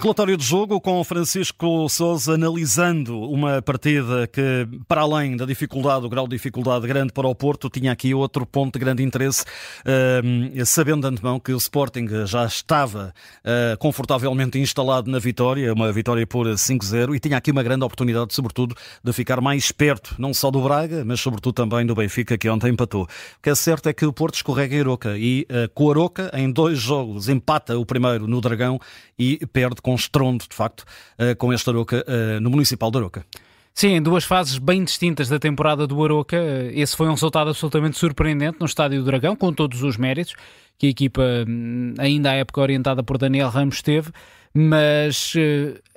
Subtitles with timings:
[0.00, 4.40] Relatório de jogo com Francisco Souza analisando uma partida que,
[4.86, 8.46] para além da dificuldade, o grau de dificuldade grande para o Porto, tinha aqui outro
[8.46, 14.56] ponto de grande interesse, uh, sabendo de antemão que o Sporting já estava uh, confortavelmente
[14.56, 19.12] instalado na vitória, uma vitória por 5-0, e tinha aqui uma grande oportunidade, sobretudo, de
[19.12, 23.02] ficar mais perto, não só do Braga, mas sobretudo também do Benfica, que ontem empatou.
[23.02, 23.08] O
[23.42, 26.52] que é certo é que o Porto escorrega em Aroca e uh, com Aroca, em
[26.52, 28.78] dois jogos, empata o primeiro no Dragão
[29.18, 30.84] e perde com estrondo, de facto,
[31.16, 33.24] eh, com este Aroca eh, no Municipal de Aroca.
[33.72, 36.36] Sim, em duas fases bem distintas da temporada do Aroca.
[36.36, 40.34] Eh, esse foi um resultado absolutamente surpreendente no Estádio do Dragão, com todos os méritos
[40.76, 44.10] que a equipa, hum, ainda à época orientada por Daniel Ramos, teve.
[44.52, 45.34] Mas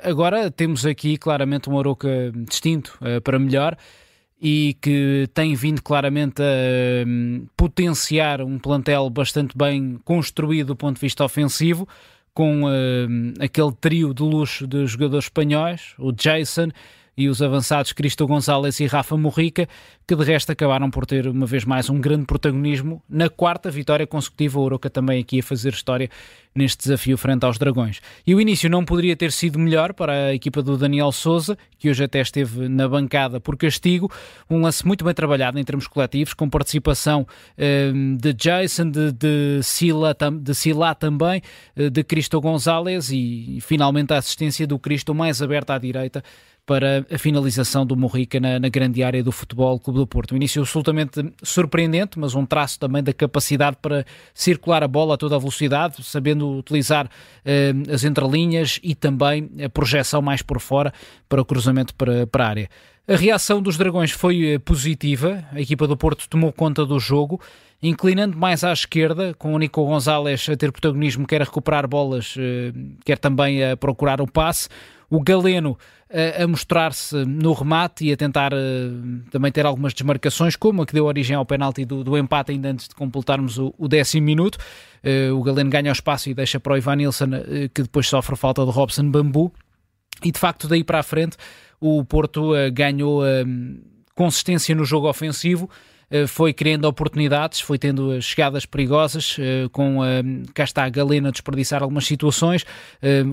[0.01, 3.75] agora temos aqui claramente um Aroca distinto para melhor
[4.41, 10.95] e que tem vindo claramente a hum, potenciar um plantel bastante bem construído do ponto
[10.95, 11.87] de vista ofensivo
[12.33, 16.69] com uh, aquele trio de luxo de jogadores espanhóis, o Jason
[17.21, 19.67] e os avançados Cristo Gonzalez e Rafa Morrica,
[20.07, 24.07] que de resto acabaram por ter uma vez mais um grande protagonismo na quarta vitória
[24.07, 24.59] consecutiva.
[24.59, 26.09] O Oroca também aqui a fazer história
[26.53, 28.01] neste desafio frente aos Dragões.
[28.25, 31.89] E o início não poderia ter sido melhor para a equipa do Daniel Souza, que
[31.89, 34.11] hoje até esteve na bancada por castigo.
[34.49, 37.25] Um lance muito bem trabalhado em termos coletivos, com participação
[37.57, 41.41] eh, de Jason, de, de, Sila, de Sila também,
[41.75, 46.23] eh, de Cristo Gonzalez e, e finalmente a assistência do Cristo mais aberta à direita
[46.71, 50.31] para a finalização do Morrica na, na, grande área do Futebol Clube do Porto.
[50.31, 55.17] Um início absolutamente surpreendente, mas um traço também da capacidade para circular a bola a
[55.17, 57.09] toda a velocidade, sabendo utilizar
[57.43, 60.93] eh, as entrelinhas e também a projeção mais por fora
[61.27, 62.69] para o cruzamento para, para a área.
[63.05, 67.41] A reação dos Dragões foi eh, positiva, a equipa do Porto tomou conta do jogo,
[67.81, 72.35] inclinando mais à esquerda, com o Nico Gonzalez a ter protagonismo, quer a recuperar bolas,
[72.37, 72.71] eh,
[73.03, 74.69] quer também a procurar o passe
[75.11, 75.77] o Galeno
[76.09, 78.57] a, a mostrar-se no remate e a tentar uh,
[79.29, 82.69] também ter algumas desmarcações, como a que deu origem ao penalti do, do empate ainda
[82.69, 84.57] antes de completarmos o, o décimo minuto.
[85.35, 87.29] O Galeno ganha o espaço e deixa para o Ivan Nilsson,
[87.73, 89.51] que depois sofre falta de Robson Bambu.
[90.23, 91.37] E de facto, daí para a frente,
[91.79, 93.23] o Porto ganhou
[94.13, 95.90] consistência no jogo ofensivo eh,
[96.27, 100.21] foi criando oportunidades, foi tendo chegadas perigosas, eh, com eh,
[100.53, 102.65] cá está a Galena a desperdiçar algumas situações,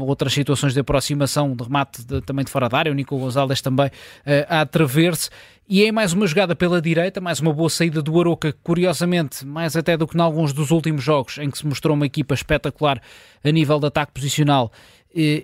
[0.00, 3.60] outras situações de aproximação, de remate de, também de fora da área, o Nico Gonzalez
[3.60, 3.90] também
[4.48, 5.30] a atrever-se.
[5.70, 9.76] E é mais uma jogada pela direita, mais uma boa saída do Aroca, curiosamente, mais
[9.76, 13.02] até do que em alguns dos últimos jogos, em que se mostrou uma equipa espetacular
[13.44, 14.72] a nível de ataque posicional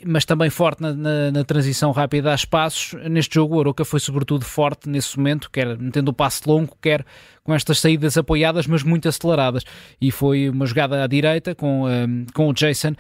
[0.07, 2.93] mas também forte na, na, na, transição rápida a espaços.
[3.11, 7.05] Neste jogo, o Aroca foi sobretudo forte nesse momento, quer metendo o passe longo, quer
[7.43, 9.65] com estas saídas apoiadas, mas muito aceleradas.
[10.01, 12.95] E foi uma jogada à direita com, um, com o Jason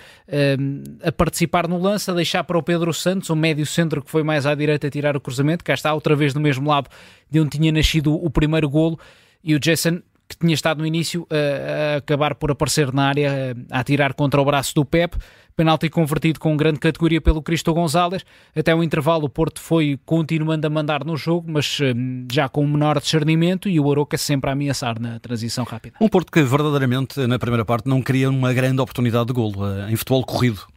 [0.59, 4.11] um, a participar no lance, a deixar para o Pedro Santos, o médio centro que
[4.11, 5.63] foi mais à direita a tirar o cruzamento.
[5.63, 6.89] Cá está, outra vez no mesmo lado
[7.31, 8.99] de onde tinha nascido o primeiro golo.
[9.43, 13.57] E o Jason que tinha estado no início a, a acabar por aparecer na área,
[13.71, 15.17] a, atirar contra o braço do Pep.
[15.57, 18.25] Penalti convertido com grande categoria pelo Cristo Gonzalez.
[18.57, 22.65] Até o intervalo, o Porto foi continuando a mandar no jogo, mas hum, já com
[22.65, 25.97] um menor discernimento e o Aroca sempre a ameaçar na transição rápida.
[26.01, 29.93] Um Porto que verdadeiramente, na primeira parte, não queria uma grande oportunidade de golo eh,
[29.93, 30.74] em futebol corrido.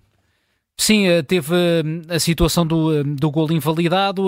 [0.79, 4.27] Sim, eh, teve hum, a situação do, hum, do gol invalidado,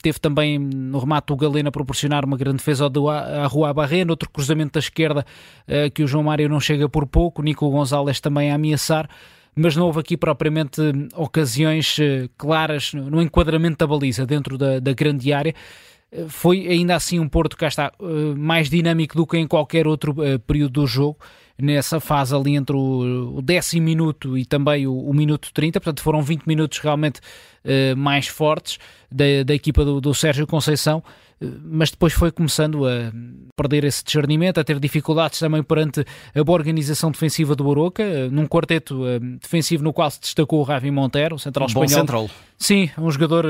[0.00, 3.06] teve também no remate o Galena proporcionar uma grande defesa do
[3.48, 5.24] Rua Barrena, outro cruzamento da esquerda
[5.68, 9.08] eh, que o João Mário não chega por pouco, Nico Gonzalez também a ameaçar
[9.54, 10.80] mas não houve aqui propriamente
[11.14, 15.54] ocasiões eh, claras no enquadramento da baliza dentro da, da grande área.
[16.28, 17.92] Foi ainda assim um Porto cá está
[18.36, 20.14] mais dinâmico do que em qualquer outro
[20.46, 21.18] período do jogo
[21.62, 26.02] nessa fase ali entre o, o décimo minuto e também o, o, minuto 30, portanto
[26.02, 27.20] foram 20 minutos realmente
[27.64, 28.78] uh, mais fortes
[29.10, 30.98] da, da equipa do, do Sérgio Conceição,
[31.40, 33.12] uh, mas depois foi começando a
[33.56, 36.04] perder esse discernimento, a ter dificuldades também perante
[36.34, 39.04] a boa organização defensiva do Oroca, uh, num quarteto
[39.40, 41.88] defensivo no qual se destacou o Ravi Montero, o central um espanhol.
[41.88, 42.30] Bom central.
[42.58, 43.46] Sim, um jogador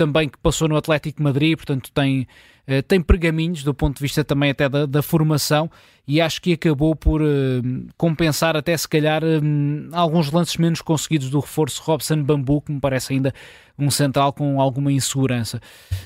[0.00, 2.26] também que passou no Atlético Madrid, portanto tem,
[2.66, 5.70] uh, tem pergaminhos do ponto de vista também até da, da formação
[6.08, 7.26] e acho que acabou por uh,
[7.98, 12.80] compensar até se calhar uh, alguns lances menos conseguidos do reforço Robson Bambu, que me
[12.80, 13.34] parece ainda
[13.78, 15.60] um central com alguma insegurança.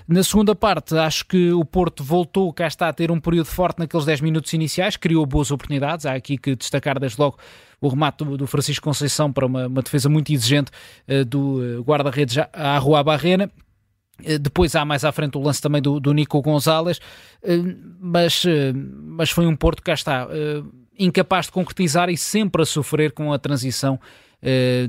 [0.09, 3.79] Na segunda parte, acho que o Porto voltou, cá está, a ter um período forte
[3.79, 7.39] naqueles 10 minutos iniciais, criou boas oportunidades, há aqui que destacar desde logo
[7.81, 10.71] o remate do, Francisco Conceição para uma, uma defesa muito exigente
[11.27, 13.64] do guarda-redes à Rua Barrena, eh,
[14.39, 17.01] depois há mais à frente o lance também do, do Nico Gonzalez,
[17.43, 17.59] eh,
[18.01, 20.29] mas, eh, mas foi um Porto que cá está,
[20.99, 23.99] incapaz de concretizar e sempre a sofrer com a transição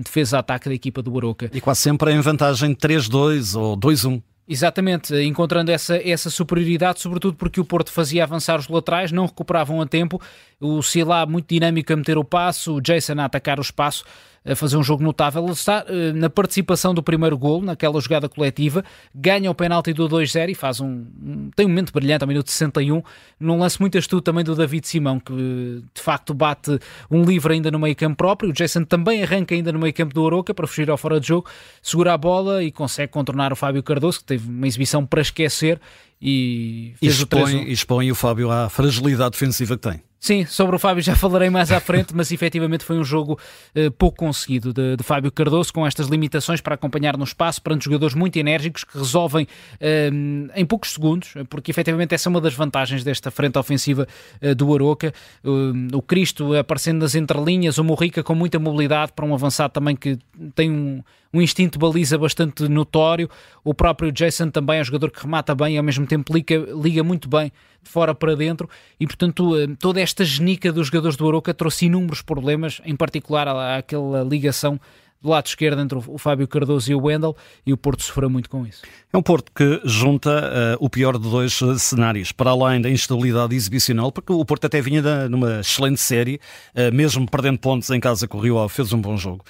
[0.04, 1.50] defesa-ataque da equipa do Aroca.
[1.54, 4.22] E quase sempre em vantagem 3-2 ou 2-1.
[4.48, 9.82] Exatamente, encontrando essa, essa superioridade, sobretudo porque o Porto fazia avançar os laterais, não recuperavam
[9.82, 10.22] a tempo,
[10.60, 14.06] o Silá muito dinâmico a meter o passo, o Jason a atacar o espaço,
[14.46, 15.44] a fazer um jogo notável.
[15.44, 18.84] Ele está uh, na participação do primeiro gol, naquela jogada coletiva,
[19.14, 22.52] ganha o penalti do 2-0 e faz um, um, tem um momento brilhante ao minuto
[22.52, 23.02] 61,
[23.40, 25.34] num lance muito astuto também do David Simão, que
[25.94, 28.52] de facto bate um livre ainda no meio campo próprio.
[28.52, 31.28] O Jason também arranca ainda no meio campo do Oroca para fugir ao fora de
[31.28, 31.50] jogo,
[31.82, 35.80] segura a bola e consegue contornar o Fábio Cardoso, que teve uma exibição para esquecer
[36.22, 40.02] e fez expõe, o expõe o Fábio à fragilidade defensiva que tem.
[40.26, 43.40] Sim, sobre o Fábio já falarei mais à frente, mas efetivamente foi um jogo
[43.76, 47.86] uh, pouco conseguido de, de, Fábio Cardoso, com estas limitações para acompanhar no espaço perante
[47.86, 52.56] jogadores muito enérgicos que resolvem uh, em poucos segundos, porque efetivamente essa é uma das
[52.56, 54.08] vantagens desta frente ofensiva
[54.42, 55.14] uh, do Aroca.
[55.94, 60.18] o Cristo aparecendo nas entrelinhas, o Morrica com muita mobilidade para um avançado também que
[60.56, 61.04] tem um
[61.36, 63.30] um instinto baliza bastante notório.
[63.62, 66.56] O próprio Jason também é um jogador que remata bem e ao mesmo tempo liga,
[66.82, 67.52] liga muito bem
[67.84, 68.70] de fora para dentro
[69.00, 73.48] e, portanto, eh, toda esta genica dos jogadores do Aroca trouxe inúmeros problemas, em particular
[73.78, 74.80] aquela ligação
[75.26, 77.36] do lado esquerdo entre o Fábio Cardoso e o Wendel
[77.66, 78.84] e o Porto sofreu muito com isso.
[79.16, 82.90] É um Porto que junta uh, o pior de dois uh, cenários, para além da
[82.90, 86.40] instabilidade exibicional, porque o Porto até vinha da, numa excelente série,
[86.76, 89.44] uh, mesmo perdendo pontos em casa com o Rio Ave, fez um bom jogo.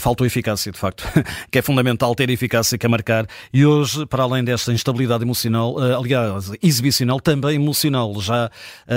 [0.00, 1.04] Faltou eficácia, de facto,
[1.48, 3.24] que é fundamental ter eficácia que a marcar.
[3.52, 8.50] E hoje, para além desta instabilidade emocional, aliás, exibicional, também emocional, já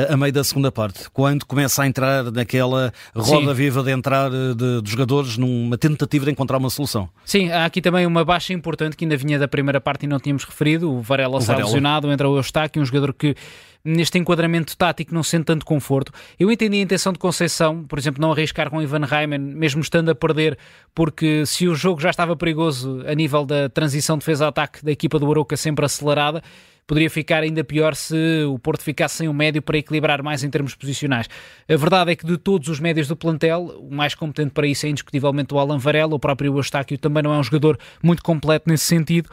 [0.10, 3.54] a meio da segunda parte, quando começa a entrar naquela roda Sim.
[3.54, 7.10] viva de entrar de, de jogadores numa tentativa de encontrar uma solução.
[7.26, 10.20] Sim, há aqui também uma baixa importante que ainda vinha da primeira parte e não
[10.20, 10.92] tínhamos referido.
[10.92, 13.36] O Varela está lesionado, entra o Eustáquio, um jogador que
[13.84, 16.12] neste enquadramento tático não sente tanto conforto.
[16.40, 20.10] Eu entendi a intenção de Conceição, por exemplo, não arriscar com Ivan Reimann, mesmo estando
[20.10, 20.58] a perder,
[20.94, 25.30] porque se o jogo já estava perigoso a nível da transição defesa-ataque da equipa do
[25.32, 26.44] Aroca sempre acelerada,
[26.90, 28.16] poderia ficar ainda pior se
[28.46, 31.28] o Porto ficasse sem um médio para equilibrar mais em termos posicionais.
[31.70, 34.88] A verdade é que de todos os médios do plantel, o mais competente para isso
[34.88, 38.68] é indiscutivelmente o Alan Varela, o próprio Eustáquio também não é um jogador muito completo
[38.68, 39.30] nesse sentido,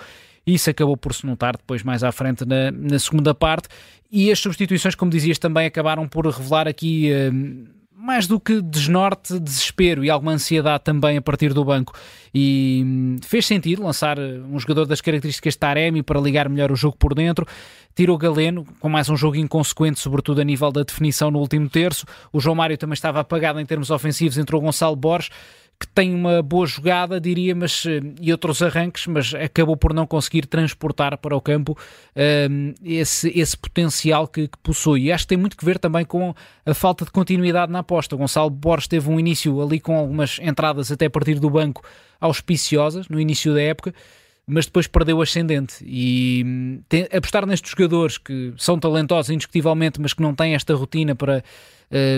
[0.46, 3.68] isso acabou por se notar depois mais à frente na, na segunda parte.
[4.12, 7.10] E as substituições, como dizias, também acabaram por revelar aqui.
[7.10, 11.94] Uh, mais do que desnorte, desespero e alguma ansiedade também a partir do banco.
[12.34, 16.70] E hum, fez sentido lançar eh, um jogador das características de Taremi para ligar melhor
[16.70, 17.46] o jogo por dentro.
[17.94, 22.04] Tirou Galeno, com mais um jogo inconsequente, sobretudo a nível da definição no último terço.
[22.30, 25.30] O João Mário também estava apagado em termos ofensivos, entrou Gonçalo Borges
[25.78, 30.06] que tem uma boa jogada, diria, mas, eh, e outros arranques, mas acabou por não
[30.06, 31.76] conseguir transportar para o campo
[32.16, 35.04] um, ehm, esse, esse potencial que, que, possui.
[35.04, 36.34] E acho que tem muito que ver também com
[36.64, 38.16] a falta de continuidade na aposta.
[38.16, 41.82] Gonçalo Borges teve um início ali com algumas entradas até a partir do banco
[42.18, 43.94] auspiciosas no início da época,
[44.46, 45.84] mas depois perdeu o ascendente.
[45.86, 50.74] E hum, tem, apostar nestes jogadores que são talentosos indiscutivelmente, mas que não têm esta
[50.74, 51.44] rotina para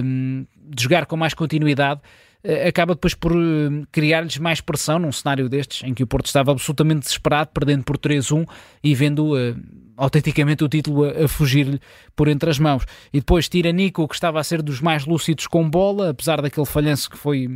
[0.05, 2.28] um, de jogar com mais continuidade eh,
[2.67, 6.53] acaba depois por eh, criar-lhes mais pressão num cenário destes, em que o Porto estava
[6.53, 8.47] absolutamente desesperado, perdendo por 3-1
[8.83, 9.57] e vendo uh,
[9.97, 11.81] autenticamente o título a, a fugir-lhe
[12.15, 12.85] por entre as mãos.
[13.13, 16.67] E depois tira Nico, que estava a ser dos mais lúcidos com bola, apesar daquele
[16.67, 17.49] falhanço que foi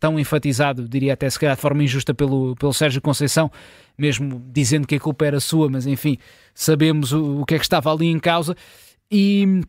[0.00, 3.50] tão enfatizado, diria até se calhar de forma injusta pelo, pelo Sérgio Conceição,
[3.96, 6.16] mesmo dizendo que a culpa era sua, mas enfim,
[6.54, 8.56] sabemos o, o que é que estava ali em causa.
[9.10, 9.60] E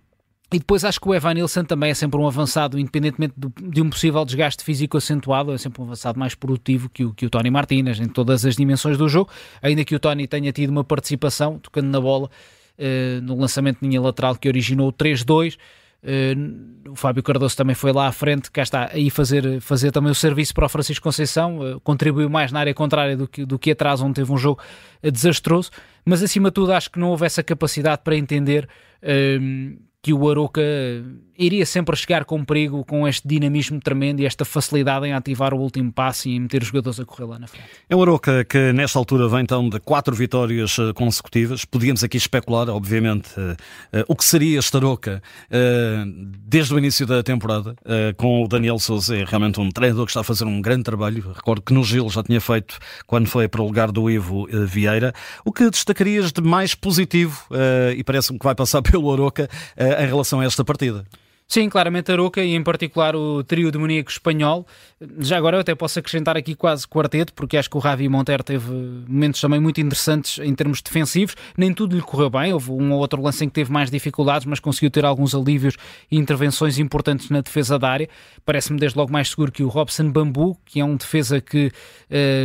[0.54, 3.82] e depois acho que o Evan Nilsson também é sempre um avançado, independentemente do, de
[3.82, 7.30] um possível desgaste físico acentuado, é sempre um avançado mais produtivo que o, que o
[7.30, 9.32] Tony Martínez em todas as dimensões do jogo,
[9.64, 12.30] ainda que o Tony tenha tido uma participação tocando na bola
[12.78, 15.56] uh, no lançamento de linha lateral que originou o 3-2.
[15.56, 15.58] Uh,
[16.06, 20.12] eh, o Fábio Cardoso também foi lá à frente, cá está, aí fazer, fazer também
[20.12, 23.58] o serviço para o Francisco Conceição, uh, contribuiu mais na área contrária do que, do
[23.58, 24.62] que atrás, onde teve um jogo
[25.02, 25.72] desastroso,
[26.06, 28.68] mas acima de tudo acho que não houve essa capacidade para entender
[30.04, 30.62] que o Aroca
[31.38, 35.58] iria sempre chegar com perigo, com este dinamismo tremendo e esta facilidade em ativar o
[35.58, 37.68] último passe e meter os jogadores a correr lá na frente.
[37.90, 41.66] É o Aroca que nesta altura vem então de quatro vitórias eh, consecutivas.
[41.66, 43.52] Podíamos aqui especular, obviamente, uh,
[43.98, 45.22] uh, o que seria este Aroca
[46.46, 47.76] desde o início da temporada,
[48.18, 51.32] com o Daniel Souza, é realmente um treinador que está a fazer um grande trabalho.
[51.34, 55.14] Recordo que no Gil já tinha feito quando foi para o lugar do Ivo Vieira.
[55.46, 57.46] O que destacarias de mais positivo,
[57.96, 61.06] e parece-me que vai passar pelo Aroca, em relação a esta partida?
[61.48, 64.66] Sim, claramente Aroca e em particular o trio demoníaco espanhol.
[65.20, 68.44] Já agora eu até posso acrescentar aqui quase quarteto, porque acho que o Javi Monteiro
[68.44, 68.72] teve
[69.08, 71.36] momentos também muito interessantes em termos defensivos.
[71.58, 74.46] Nem tudo lhe correu bem, houve um ou outro lance em que teve mais dificuldades,
[74.46, 75.76] mas conseguiu ter alguns alívios
[76.10, 78.10] e intervenções importantes na defesa da área.
[78.46, 81.72] Parece-me desde logo mais seguro que o Robson Bambu, que é um defesa que,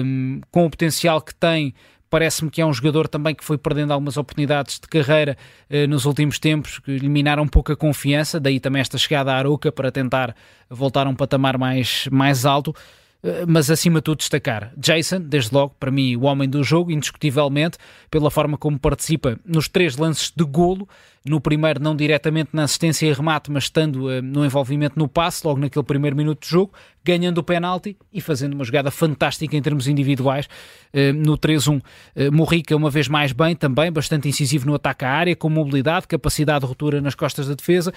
[0.04, 1.72] um, com o potencial que tem,
[2.10, 5.36] Parece-me que é um jogador também que foi perdendo algumas oportunidades de carreira
[5.68, 9.36] eh, nos últimos tempos, que eliminaram um pouco a confiança, daí também esta chegada à
[9.36, 10.34] Aruca para tentar
[10.70, 12.74] voltar a um patamar mais, mais alto.
[13.22, 16.90] Eh, mas acima de tudo destacar Jason, desde logo, para mim, o homem do jogo,
[16.90, 17.76] indiscutivelmente,
[18.10, 20.88] pela forma como participa nos três lances de golo,
[21.28, 25.46] no primeiro não diretamente na assistência e remate, mas estando uh, no envolvimento no passe,
[25.46, 26.72] logo naquele primeiro minuto de jogo,
[27.04, 30.46] ganhando o penalti e fazendo uma jogada fantástica em termos individuais
[30.94, 31.78] uh, no 3-1.
[31.78, 36.06] Uh, Morrica uma vez mais bem também, bastante incisivo no ataque à área, com mobilidade,
[36.06, 37.92] capacidade de ruptura nas costas da defesa,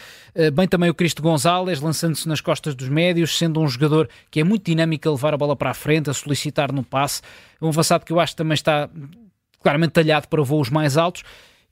[0.54, 4.44] bem também o Cristo Gonzalez, lançando-se nas costas dos médios, sendo um jogador que é
[4.44, 7.22] muito dinâmico a levar a bola para a frente, a solicitar no passe,
[7.62, 8.90] um avançado que eu acho que também está
[9.62, 11.24] claramente talhado para voos mais altos,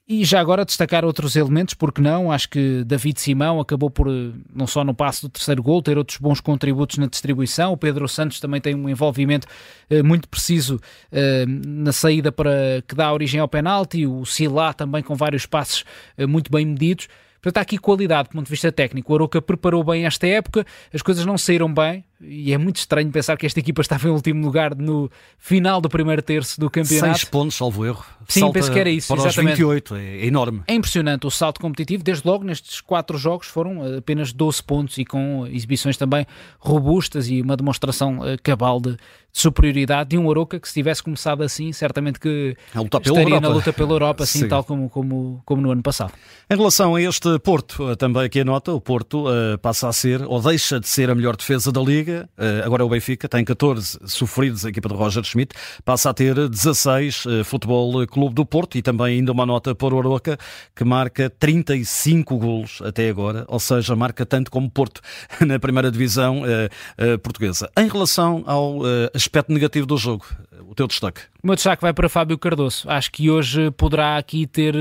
[0.10, 2.32] e já agora destacar outros elementos, porque não?
[2.32, 6.00] Acho que David Simão acabou por, eh, não só no passo do terceiro gol, ter
[6.00, 7.74] outros bons contributos na distribuição.
[7.74, 9.46] O Pedro Santos também tem um envolvimento
[9.88, 14.08] eh, muito preciso eh, na saída para que dá origem ao penalti.
[14.08, 15.86] O Silá também com vários passos
[16.18, 17.08] eh, muito bem medidos.
[17.40, 19.14] Portanto, há aqui qualidade do ponto de vista técnico.
[19.14, 23.10] O Aroca preparou bem esta época, as coisas não saíram bem, e é muito estranho
[23.12, 27.18] pensar que esta equipa estava em último lugar no final do primeiro terço do campeonato.
[27.18, 28.06] Seis pontos, salvo erro.
[28.28, 29.08] Sim, Salta penso que era isso.
[29.08, 29.54] Para exatamente.
[29.54, 30.62] os 28, é enorme.
[30.68, 32.04] É impressionante o salto competitivo.
[32.04, 36.28] Desde logo, nestes quatro jogos foram apenas 12 pontos e com exibições também
[36.60, 39.00] robustas e uma demonstração eh, cabal de, de
[39.32, 43.42] superioridade de um Aroca que se tivesse começado assim, certamente que estaria Europa.
[43.42, 46.14] na luta pela Europa, assim, tal como, como, como no ano passado.
[46.50, 49.94] Em relação a este Porto, eh, também aqui a nota, o Porto uh, passa a
[49.94, 53.30] ser, ou deixa de ser a melhor defesa da Liga, Liga, eh, agora o Benfica
[53.30, 55.54] tem 14 sofridos, a equipa de Roger Schmidt,
[55.86, 59.94] passa a ter 16 eh, Futebol Clube do Porto e também ainda uma nota para
[59.94, 60.38] o Aroca,
[60.76, 65.02] que marca 35 golos até agora, ou seja, marca tanto como Porto
[65.46, 67.70] na primeira divisão eh, portuguesa.
[67.78, 68.80] Em relação ao
[69.14, 70.26] aspecto negativo do jogo,
[70.68, 71.22] o teu destaque?
[71.44, 72.90] O meu destaque vai para Fábio Cardoso.
[72.90, 74.76] Acho que hoje poderá aqui ter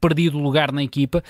[0.00, 1.22] perdido lugar na equipa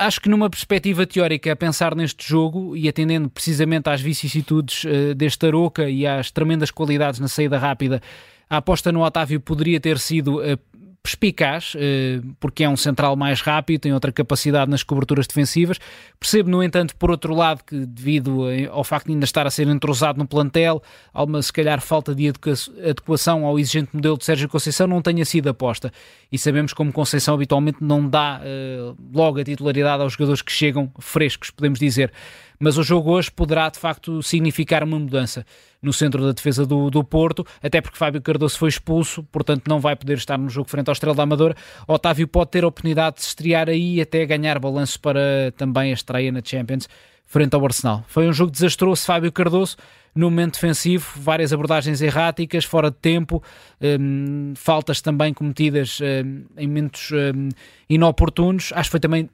[0.00, 5.14] acho que numa perspectiva teórica, a pensar neste jogo e atendendo precisamente às vicissitudes uh,
[5.14, 8.00] deste Aroca e às tremendas qualidades na saída rápida,
[8.48, 10.58] a aposta no Otávio poderia ter sido uh,
[11.02, 15.78] perspicaz, eh, porque é um central mais rápido, tem outra capacidade nas coberturas defensivas.
[16.18, 19.66] Percebo, no entanto, por outro lado, que devido ao facto de ainda estar a ser
[19.68, 24.48] entrosado no plantel, há uma, se calhar, falta de adequação ao exigente modelo de Sérgio
[24.48, 25.90] Conceição, não tenha sido aposta.
[26.30, 30.92] E sabemos como Conceição habitualmente não dá uh, logo a titularidade aos jogadores que chegam
[30.98, 32.12] frescos, podemos dizer
[32.60, 35.46] mas o jogo hoje poderá de facto significar uma mudança
[35.82, 39.80] no centro da defesa do, do Porto, até porque Fábio Cardoso foi expulso, portanto não
[39.80, 41.56] vai poder estar no jogo frente ao Estrela da Amadora.
[41.88, 46.30] Otávio pode ter a oportunidade de estrear aí até ganhar balanço para também a estreia
[46.30, 46.86] na Champions
[47.30, 48.04] frente ao Arsenal.
[48.08, 49.76] Foi um jogo desastroso, Fábio Cardoso,
[50.12, 53.40] no momento defensivo, várias abordagens erráticas, fora de tempo,
[53.80, 57.48] um, faltas também cometidas um, em momentos um,
[57.88, 58.72] inoportunos.
[58.74, 59.30] Acho que foi também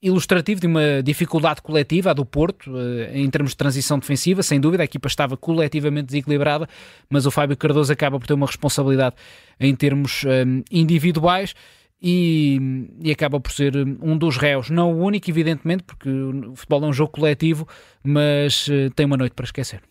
[0.00, 4.60] ilustrativo de uma dificuldade coletiva, a do Porto, eh, em termos de transição defensiva, sem
[4.60, 6.68] dúvida, a equipa estava coletivamente desequilibrada,
[7.10, 9.16] mas o Fábio Cardoso acaba por ter uma responsabilidade
[9.58, 11.54] em termos um, eh, individuais.
[12.00, 12.60] E,
[13.02, 16.86] e, acaba por ser um dos réus, não o único, evidentemente, porque o futebol é
[16.86, 17.66] um jogo coletivo,
[18.04, 19.82] mas uh, tem uma noite para esquecer.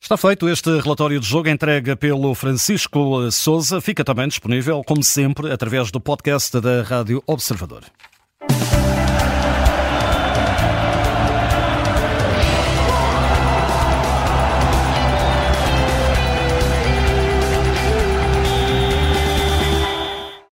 [0.00, 3.80] Está feito este relatório de jogo entregue pelo Francisco Souza.
[3.80, 7.84] Fica também disponível, como sempre, através do podcast da Rádio Observador.